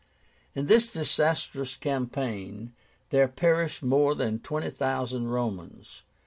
[0.55, 2.73] In this disastrous campaign
[3.11, 6.01] there perished more than twenty thousand Romans.